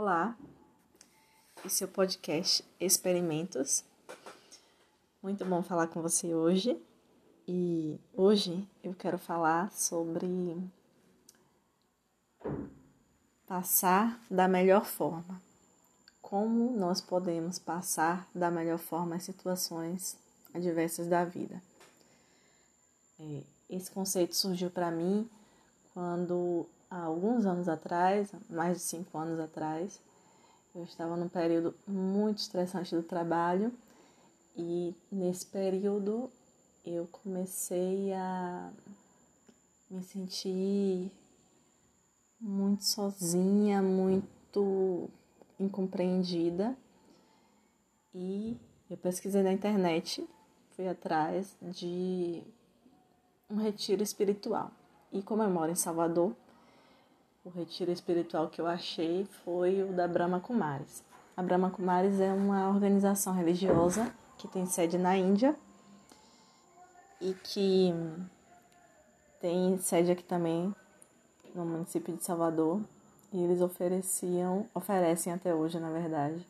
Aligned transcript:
Olá, 0.00 0.38
esse 1.64 1.82
é 1.82 1.86
o 1.86 1.90
podcast 1.90 2.64
Experimentos. 2.78 3.82
Muito 5.20 5.44
bom 5.44 5.60
falar 5.60 5.88
com 5.88 6.00
você 6.00 6.32
hoje. 6.32 6.80
E 7.48 7.98
hoje 8.14 8.64
eu 8.84 8.94
quero 8.94 9.18
falar 9.18 9.72
sobre 9.72 10.56
passar 13.44 14.24
da 14.30 14.46
melhor 14.46 14.84
forma. 14.84 15.42
Como 16.22 16.76
nós 16.76 17.00
podemos 17.00 17.58
passar 17.58 18.28
da 18.32 18.52
melhor 18.52 18.78
forma 18.78 19.16
as 19.16 19.24
situações 19.24 20.16
adversas 20.54 21.08
da 21.08 21.24
vida. 21.24 21.60
É, 23.18 23.42
esse 23.68 23.90
conceito 23.90 24.36
surgiu 24.36 24.70
para 24.70 24.92
mim 24.92 25.28
quando 25.92 26.68
há 26.90 27.02
alguns 27.02 27.46
anos 27.46 27.68
atrás, 27.68 28.30
mais 28.48 28.78
de 28.78 28.82
cinco 28.82 29.18
anos 29.18 29.38
atrás, 29.38 30.00
eu 30.74 30.84
estava 30.84 31.16
num 31.16 31.28
período 31.28 31.74
muito 31.86 32.38
estressante 32.38 32.94
do 32.94 33.02
trabalho 33.02 33.72
e 34.56 34.94
nesse 35.10 35.46
período 35.46 36.30
eu 36.84 37.06
comecei 37.08 38.12
a 38.12 38.70
me 39.90 40.02
sentir 40.02 41.10
muito 42.40 42.84
sozinha, 42.84 43.82
muito 43.82 45.10
incompreendida 45.58 46.76
e 48.14 48.56
eu 48.88 48.96
pesquisei 48.96 49.42
na 49.42 49.52
internet, 49.52 50.26
fui 50.74 50.88
atrás 50.88 51.54
de 51.60 52.42
um 53.50 53.56
retiro 53.56 54.02
espiritual. 54.02 54.70
E 55.12 55.22
como 55.22 55.42
eu 55.42 55.50
moro 55.50 55.72
em 55.72 55.74
Salvador, 55.74 56.34
o 57.48 57.58
retiro 57.58 57.90
espiritual 57.90 58.48
que 58.48 58.60
eu 58.60 58.66
achei 58.66 59.26
foi 59.42 59.82
o 59.82 59.92
da 59.92 60.06
Brahma 60.06 60.38
Kumaris. 60.38 61.02
A 61.34 61.42
Brahma 61.42 61.70
Kumaris 61.70 62.20
é 62.20 62.30
uma 62.30 62.68
organização 62.68 63.32
religiosa 63.32 64.12
que 64.36 64.46
tem 64.46 64.66
sede 64.66 64.98
na 64.98 65.16
Índia 65.16 65.56
e 67.20 67.32
que 67.32 67.94
tem 69.40 69.78
sede 69.78 70.12
aqui 70.12 70.22
também 70.22 70.74
no 71.54 71.64
município 71.64 72.14
de 72.14 72.22
Salvador. 72.22 72.82
E 73.32 73.42
eles 73.42 73.60
ofereciam, 73.60 74.66
oferecem 74.74 75.32
até 75.32 75.54
hoje, 75.54 75.78
na 75.78 75.90
verdade, 75.90 76.46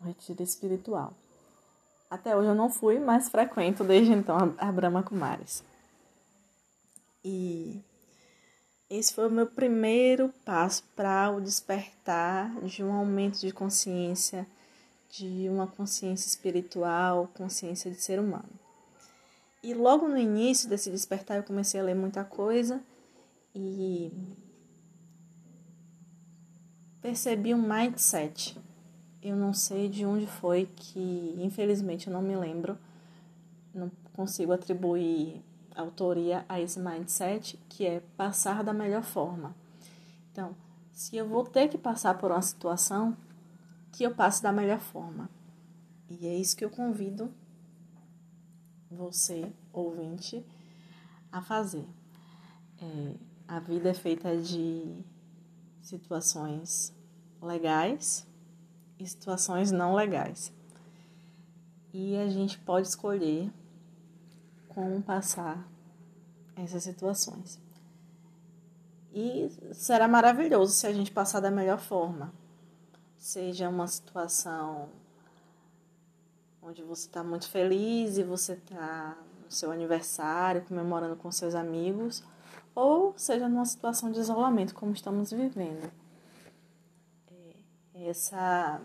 um 0.00 0.06
retiro 0.06 0.42
espiritual. 0.42 1.12
Até 2.10 2.36
hoje 2.36 2.48
eu 2.48 2.54
não 2.54 2.70
fui, 2.70 2.98
mas 2.98 3.28
frequento 3.28 3.82
desde 3.82 4.12
então 4.12 4.54
a 4.56 4.72
Brahma 4.72 5.02
Kumaris. 5.02 5.64
E 7.24 7.80
esse 8.90 9.12
foi 9.12 9.26
o 9.26 9.30
meu 9.30 9.46
primeiro 9.46 10.32
passo 10.44 10.82
para 10.96 11.30
o 11.30 11.40
despertar 11.40 12.50
de 12.62 12.82
um 12.82 12.92
aumento 12.92 13.38
de 13.38 13.52
consciência, 13.52 14.46
de 15.10 15.46
uma 15.48 15.66
consciência 15.66 16.26
espiritual, 16.26 17.30
consciência 17.34 17.90
de 17.90 18.00
ser 18.00 18.18
humano. 18.18 18.48
E 19.62 19.74
logo 19.74 20.08
no 20.08 20.16
início 20.16 20.68
desse 20.68 20.90
despertar 20.90 21.36
eu 21.36 21.42
comecei 21.42 21.80
a 21.80 21.82
ler 21.82 21.94
muita 21.94 22.24
coisa 22.24 22.80
e 23.54 24.10
percebi 27.02 27.52
um 27.52 27.60
mindset. 27.60 28.56
Eu 29.22 29.36
não 29.36 29.52
sei 29.52 29.88
de 29.88 30.06
onde 30.06 30.26
foi 30.26 30.68
que, 30.76 31.34
infelizmente, 31.38 32.06
eu 32.06 32.12
não 32.12 32.22
me 32.22 32.36
lembro, 32.36 32.78
não 33.74 33.90
consigo 34.14 34.52
atribuir 34.52 35.42
autoria 35.80 36.44
a 36.48 36.60
esse 36.60 36.78
mindset, 36.78 37.58
que 37.68 37.86
é 37.86 38.00
passar 38.16 38.64
da 38.64 38.72
melhor 38.72 39.02
forma. 39.02 39.54
Então, 40.32 40.56
se 40.92 41.16
eu 41.16 41.28
vou 41.28 41.44
ter 41.44 41.68
que 41.68 41.78
passar 41.78 42.18
por 42.18 42.30
uma 42.30 42.42
situação, 42.42 43.16
que 43.92 44.04
eu 44.04 44.14
passe 44.14 44.42
da 44.42 44.52
melhor 44.52 44.80
forma. 44.80 45.30
E 46.08 46.26
é 46.26 46.36
isso 46.36 46.56
que 46.56 46.64
eu 46.64 46.70
convido 46.70 47.32
você, 48.90 49.52
ouvinte, 49.72 50.44
a 51.30 51.42
fazer. 51.42 51.86
É, 52.80 53.14
a 53.46 53.60
vida 53.60 53.90
é 53.90 53.94
feita 53.94 54.36
de 54.36 55.04
situações 55.80 56.94
legais 57.40 58.26
e 58.98 59.06
situações 59.06 59.70
não 59.70 59.94
legais. 59.94 60.52
E 61.92 62.16
a 62.16 62.28
gente 62.28 62.58
pode 62.58 62.88
escolher 62.88 63.52
como 64.68 65.02
passar 65.02 65.66
essas 66.56 66.82
situações. 66.82 67.60
E 69.12 69.50
será 69.72 70.06
maravilhoso 70.06 70.72
se 70.72 70.86
a 70.86 70.92
gente 70.92 71.10
passar 71.10 71.40
da 71.40 71.50
melhor 71.50 71.78
forma. 71.78 72.32
Seja 73.16 73.68
uma 73.68 73.86
situação 73.86 74.88
onde 76.62 76.82
você 76.82 77.06
está 77.06 77.24
muito 77.24 77.48
feliz 77.48 78.18
e 78.18 78.22
você 78.22 78.52
está 78.52 79.16
no 79.44 79.50
seu 79.50 79.72
aniversário, 79.72 80.62
comemorando 80.62 81.16
com 81.16 81.32
seus 81.32 81.54
amigos, 81.54 82.22
ou 82.74 83.14
seja 83.16 83.48
numa 83.48 83.64
situação 83.64 84.12
de 84.12 84.20
isolamento, 84.20 84.74
como 84.74 84.92
estamos 84.92 85.32
vivendo. 85.32 85.90
É, 87.30 88.08
essa 88.08 88.80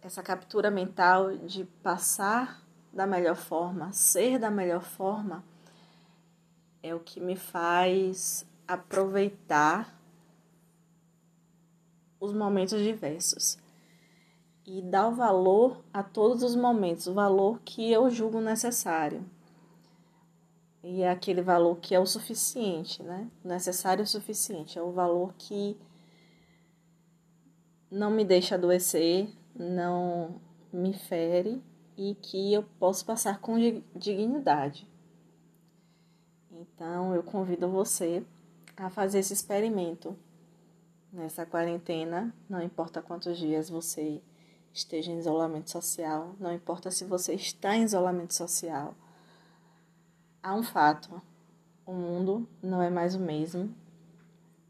essa 0.00 0.22
captura 0.22 0.70
mental 0.70 1.36
de 1.36 1.64
passar 1.82 2.62
da 2.92 3.06
melhor 3.06 3.36
forma, 3.36 3.92
ser 3.92 4.38
da 4.38 4.50
melhor 4.50 4.82
forma, 4.82 5.44
é 6.82 6.94
o 6.94 7.00
que 7.00 7.20
me 7.20 7.36
faz 7.36 8.46
aproveitar 8.66 9.98
os 12.20 12.32
momentos 12.32 12.82
diversos 12.82 13.58
e 14.66 14.82
dar 14.82 15.08
o 15.08 15.14
valor 15.14 15.82
a 15.92 16.02
todos 16.02 16.42
os 16.42 16.54
momentos, 16.54 17.06
o 17.06 17.14
valor 17.14 17.60
que 17.64 17.90
eu 17.90 18.10
julgo 18.10 18.40
necessário. 18.40 19.24
E 20.82 21.02
é 21.02 21.10
aquele 21.10 21.42
valor 21.42 21.76
que 21.76 21.94
é 21.94 22.00
o 22.00 22.06
suficiente, 22.06 23.02
né? 23.02 23.28
Necessário 23.42 24.04
o 24.04 24.06
suficiente, 24.06 24.78
é 24.78 24.82
o 24.82 24.92
valor 24.92 25.34
que 25.38 25.76
não 27.90 28.10
me 28.10 28.24
deixa 28.24 28.54
adoecer, 28.54 29.28
não 29.54 30.40
me 30.72 30.92
fere 30.92 31.62
e 31.98 32.14
que 32.14 32.54
eu 32.54 32.62
posso 32.78 33.04
passar 33.04 33.40
com 33.40 33.56
dignidade. 33.94 34.88
Então, 36.52 37.12
eu 37.12 37.24
convido 37.24 37.68
você 37.68 38.24
a 38.76 38.88
fazer 38.88 39.18
esse 39.18 39.32
experimento 39.32 40.16
nessa 41.12 41.44
quarentena, 41.44 42.32
não 42.48 42.62
importa 42.62 43.02
quantos 43.02 43.36
dias 43.36 43.68
você 43.68 44.22
esteja 44.72 45.10
em 45.10 45.18
isolamento 45.18 45.70
social, 45.70 46.36
não 46.38 46.52
importa 46.52 46.88
se 46.88 47.04
você 47.04 47.34
está 47.34 47.74
em 47.74 47.82
isolamento 47.82 48.32
social. 48.32 48.94
Há 50.40 50.54
um 50.54 50.62
fato: 50.62 51.20
o 51.84 51.92
mundo 51.92 52.48
não 52.62 52.80
é 52.80 52.88
mais 52.88 53.16
o 53.16 53.20
mesmo. 53.20 53.74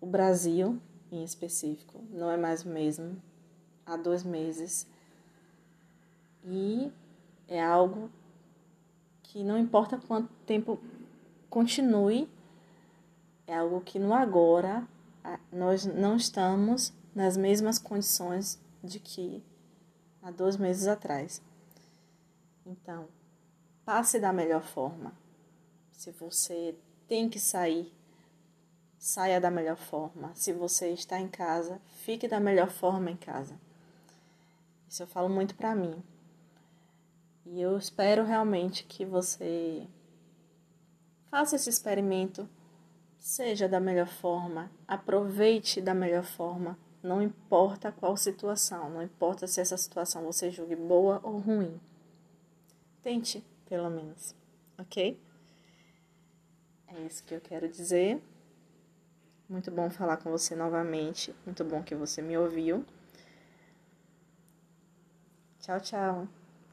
O 0.00 0.06
Brasil, 0.06 0.80
em 1.12 1.22
específico, 1.22 2.02
não 2.10 2.30
é 2.30 2.38
mais 2.38 2.64
o 2.64 2.68
mesmo 2.68 3.20
há 3.84 3.96
dois 3.96 4.22
meses. 4.22 4.86
E 6.44 6.90
é 7.48 7.62
algo 7.62 8.10
que 9.22 9.42
não 9.42 9.58
importa 9.58 9.98
quanto 9.98 10.28
tempo 10.46 10.78
continue, 11.50 12.28
é 13.46 13.56
algo 13.56 13.80
que 13.80 13.98
no 13.98 14.14
agora 14.14 14.86
nós 15.50 15.84
não 15.84 16.16
estamos 16.16 16.92
nas 17.14 17.36
mesmas 17.36 17.78
condições 17.78 18.60
de 18.84 19.00
que 19.00 19.42
há 20.22 20.30
dois 20.30 20.56
meses 20.56 20.86
atrás. 20.86 21.42
Então, 22.64 23.08
passe 23.84 24.20
da 24.20 24.32
melhor 24.32 24.62
forma. 24.62 25.12
Se 25.90 26.10
você 26.12 26.76
tem 27.08 27.28
que 27.28 27.40
sair, 27.40 27.92
saia 28.98 29.40
da 29.40 29.50
melhor 29.50 29.76
forma. 29.76 30.30
Se 30.34 30.52
você 30.52 30.90
está 30.90 31.18
em 31.18 31.28
casa, 31.28 31.80
fique 32.04 32.28
da 32.28 32.38
melhor 32.38 32.70
forma 32.70 33.10
em 33.10 33.16
casa. 33.16 33.58
Isso 34.88 35.02
eu 35.02 35.06
falo 35.06 35.28
muito 35.28 35.54
para 35.54 35.74
mim. 35.74 36.02
E 37.50 37.60
eu 37.62 37.78
espero 37.78 38.24
realmente 38.24 38.84
que 38.84 39.04
você 39.06 39.86
faça 41.30 41.56
esse 41.56 41.70
experimento, 41.70 42.48
seja 43.18 43.66
da 43.66 43.80
melhor 43.80 44.06
forma, 44.06 44.70
aproveite 44.86 45.80
da 45.80 45.94
melhor 45.94 46.24
forma, 46.24 46.78
não 47.02 47.22
importa 47.22 47.90
qual 47.90 48.16
situação, 48.16 48.90
não 48.90 49.02
importa 49.02 49.46
se 49.46 49.60
essa 49.60 49.76
situação 49.76 50.24
você 50.24 50.50
julgue 50.50 50.76
boa 50.76 51.20
ou 51.22 51.38
ruim. 51.38 51.80
Tente, 53.02 53.42
pelo 53.66 53.88
menos, 53.88 54.34
ok? 54.76 55.18
É 56.88 57.00
isso 57.06 57.24
que 57.24 57.34
eu 57.34 57.40
quero 57.40 57.66
dizer. 57.68 58.22
Muito 59.48 59.70
bom 59.70 59.88
falar 59.88 60.18
com 60.18 60.30
você 60.30 60.54
novamente. 60.54 61.34
Muito 61.46 61.64
bom 61.64 61.82
que 61.82 61.94
você 61.94 62.20
me 62.20 62.36
ouviu. 62.36 62.84
Tchau, 65.60 65.80
tchau. 65.80 66.28